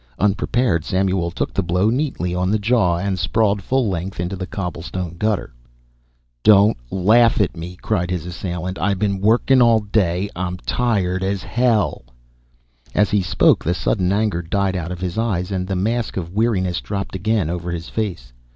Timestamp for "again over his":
17.15-17.87